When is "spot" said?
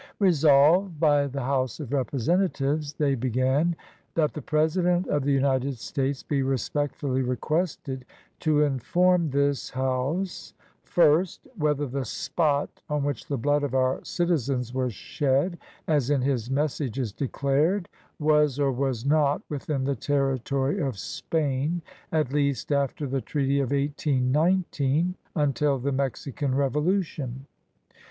12.03-12.81